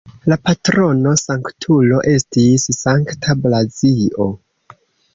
La 0.31 0.35
patrono-sanktulo 0.47 2.01
estis 2.15 2.67
Sankta 2.81 3.39
Blazio. 3.47 4.31